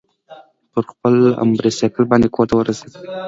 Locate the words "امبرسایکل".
1.43-2.03